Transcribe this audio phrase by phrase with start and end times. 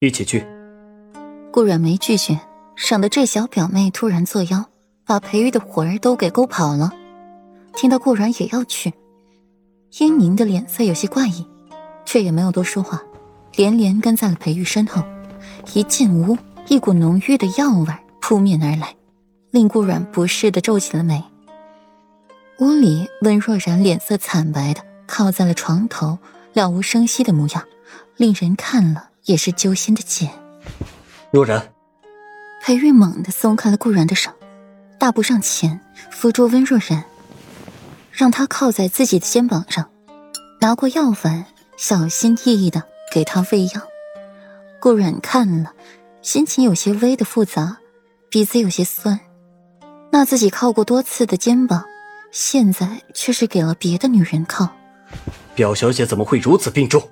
[0.00, 0.46] 一起去。
[1.50, 2.38] 顾阮没拒绝，
[2.76, 4.64] 省得这小表妹突然作妖，
[5.04, 6.92] 把裴玉的魂儿都给勾跑了。
[7.74, 8.92] 听到顾阮也要去，
[9.98, 11.44] 英宁的脸色有些怪异，
[12.04, 13.02] 却也没有多说话，
[13.56, 15.02] 连连跟在了裴玉身后。
[15.74, 16.36] 一进屋，
[16.68, 18.94] 一股浓郁的药味扑面而来，
[19.50, 21.22] 令顾阮不适的皱起了眉。
[22.60, 26.18] 屋里，温若然脸色惨白的靠在了床头，
[26.52, 27.64] 了无声息的模样，
[28.16, 30.28] 令人看了也是揪心的紧。
[31.30, 31.70] 若然，
[32.62, 34.30] 裴玉猛地松开了顾然的手，
[34.98, 35.78] 大步上前
[36.10, 37.04] 扶住温若然，
[38.10, 39.90] 让她靠在自己的肩膀上，
[40.62, 41.44] 拿过药丸，
[41.76, 43.82] 小心翼翼的给他喂药。
[44.80, 45.72] 顾然看了，
[46.22, 47.76] 心情有些微的复杂，
[48.30, 49.20] 鼻子有些酸。
[50.10, 51.84] 那自己靠过多次的肩膀，
[52.32, 54.70] 现在却是给了别的女人靠。
[55.54, 57.06] 表小姐怎么会如此病重？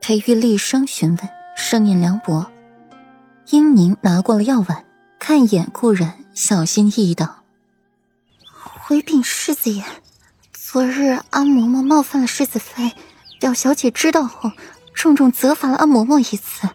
[0.00, 2.50] 裴玉厉声询问，声音凉薄。
[3.50, 4.84] 英宁拿过了药碗，
[5.18, 7.44] 看一眼顾然，小心翼翼道
[8.50, 9.84] ：“回禀世子爷，
[10.54, 12.92] 昨日安嬷嬷冒犯了世子妃，
[13.38, 14.50] 表小姐知道后，
[14.94, 16.66] 重重责罚了安嬷嬷一次。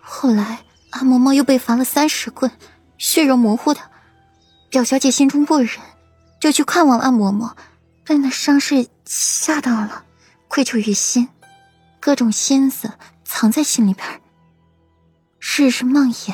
[0.00, 2.50] 后来安嬷嬷又被罚了三十棍，
[2.98, 3.80] 血肉模糊的。
[4.68, 5.70] 表小姐心中不忍，
[6.40, 7.52] 就去看望安嬷嬷，
[8.04, 10.04] 被那伤势吓到了，
[10.48, 11.28] 愧疚于心，
[12.06, 12.92] 各种心思
[13.24, 14.06] 藏在心里边。”
[15.42, 16.32] 日日梦魇，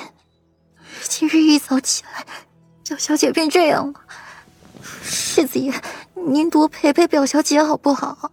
[1.04, 2.26] 今日一早起来，
[2.86, 4.00] 表小姐便这样了。
[5.02, 5.72] 世子爷，
[6.26, 8.30] 您多陪陪表小姐好不好？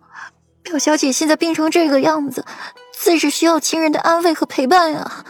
[0.62, 2.46] 表小姐现在病成这个样子，
[2.92, 5.24] 自是需要亲人的安慰和陪伴啊。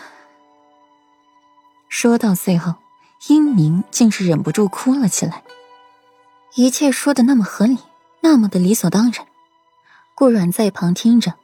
[1.89, 2.73] 说到最后，
[3.27, 5.44] 英宁竟是忍不住哭了起来。
[6.55, 7.77] 一切说的那么合理，
[8.21, 9.27] 那么的理所当然。
[10.16, 11.35] 顾阮在旁听着，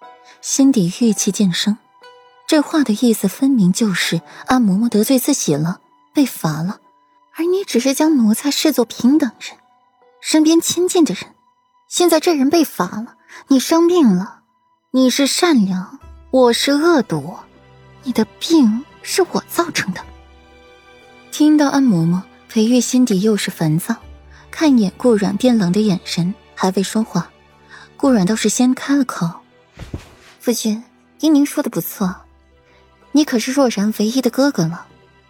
[0.42, 1.78] 心底郁气渐生。
[2.48, 5.80] 这话的意思分明就是安嬷嬷得罪自己了，
[6.14, 6.80] 被罚了，
[7.36, 9.58] 而你只是将奴才视作平等人，
[10.22, 11.34] 身边亲近的人。
[11.88, 13.16] 现在这人被罚了，
[13.48, 14.42] 你生病了，
[14.92, 16.00] 你是善良，
[16.32, 17.36] 我是恶毒，
[18.04, 20.02] 你的病是我造成的。
[21.32, 23.96] 听到安嬷嬷，裴玉心底又是烦躁，
[24.52, 27.30] 看一眼顾阮变冷的眼神，还未说话，
[27.98, 29.30] 顾阮倒是先开了口
[30.46, 30.84] ：“夫君，
[31.22, 32.16] 依您说的不错。”
[33.14, 34.86] 你可是若然唯一的哥哥了，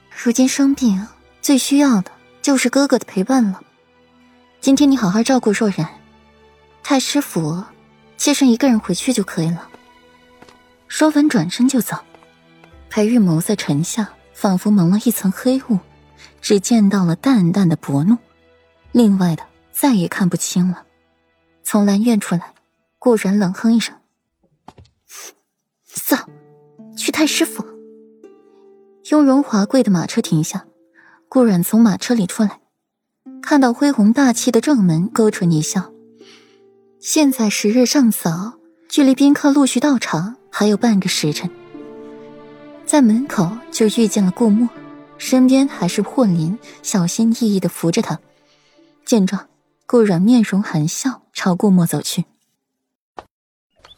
[0.09, 1.07] 如今生病，
[1.41, 2.11] 最需要的
[2.41, 3.61] 就是哥哥的陪伴了。
[4.59, 5.87] 今天你好好照顾若然，
[6.83, 7.63] 太师府，
[8.17, 9.69] 妾身一个人回去就可以了。
[10.89, 11.95] 说完，转身就走。
[12.89, 15.79] 裴玉眸色沉下，仿佛蒙了一层黑雾，
[16.41, 18.17] 只见到了淡淡的薄怒，
[18.91, 20.83] 另外的再也看不清了。
[21.63, 22.53] 从兰院出来，
[22.99, 23.95] 顾然冷哼一声
[25.85, 26.15] ：“走，
[26.97, 27.65] 去太师府。”
[29.11, 30.65] 雍容华贵的马车停下，
[31.29, 32.59] 顾阮从马车里出来，
[33.41, 35.91] 看到恢宏大气的正门，勾唇一笑。
[36.99, 38.57] 现在时日尚早，
[38.89, 41.51] 距离宾客陆续到场还有半个时辰，
[42.83, 44.67] 在门口就遇见了顾墨，
[45.19, 48.19] 身边还是霍林，小心翼翼的扶着他。
[49.05, 49.47] 见状，
[49.85, 52.25] 顾阮面容含笑，朝顾墨走去。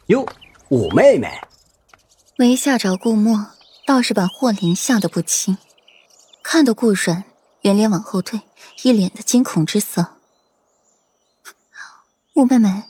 [0.08, 0.28] 哟，
[0.70, 1.32] 五妹妹，
[2.36, 3.54] 没吓着顾墨。
[3.86, 5.58] 倒是把霍林吓得不轻，
[6.44, 7.24] 看得顾软，
[7.62, 8.42] 连连往后退，
[8.84, 10.18] 一脸的惊恐之色。
[12.36, 12.84] 五妹妹，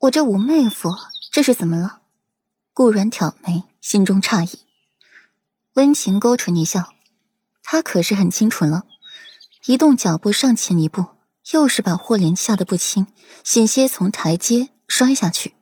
[0.00, 0.90] 我这五妹夫
[1.30, 2.00] 这是怎么了？
[2.74, 4.66] 顾软挑眉，心中诧异，
[5.74, 6.92] 温情勾唇一笑，
[7.62, 8.82] 他可是很清楚了，
[9.66, 11.06] 移动脚步上前一步，
[11.52, 13.06] 又是把霍林吓得不轻，
[13.44, 15.54] 险些从台阶摔下去。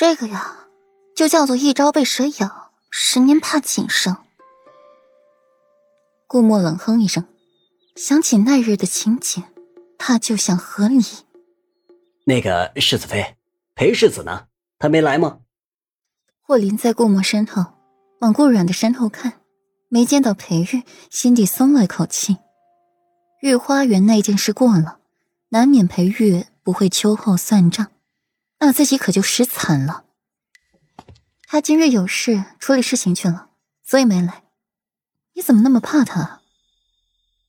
[0.00, 0.56] 这个呀。
[1.14, 4.16] 就叫做一朝被蛇咬，十年怕井绳。
[6.26, 7.26] 顾墨冷哼一声，
[7.96, 9.44] 想起那日的情景，
[9.98, 11.04] 他就想和你。
[12.24, 13.36] 那个世子妃，
[13.74, 14.46] 裴世子呢？
[14.78, 15.40] 他没来吗？
[16.40, 17.74] 霍林在顾墨身后，
[18.20, 19.42] 往顾阮的身后看，
[19.90, 22.38] 没见到裴玉，心底松了一口气。
[23.42, 25.00] 御花园那件事过了，
[25.50, 27.88] 难免裴玉不会秋后算账，
[28.60, 30.04] 那自己可就死惨了。
[31.48, 33.50] 他今日有事处理事情去了，
[33.82, 34.44] 所以没来。
[35.34, 36.40] 你怎么那么怕他？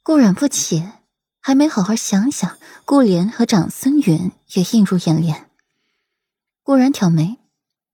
[0.01, 0.93] 顾染不解，
[1.39, 5.49] 还没好好想想，顾莲和长孙允也映入眼帘。
[6.63, 7.37] 顾然挑眉，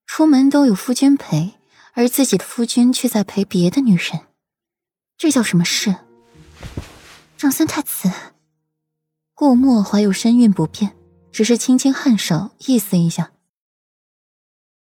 [0.06, 1.54] 出门都有夫君陪，
[1.92, 4.20] 而自己的夫君却在陪别的女人，
[5.16, 5.96] 这叫什么事？
[7.36, 8.10] 长孙太子，
[9.34, 10.96] 顾墨怀有身孕不便，
[11.32, 13.30] 只是轻轻颔首，意思一下。